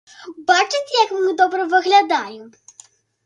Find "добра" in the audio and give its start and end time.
1.43-1.67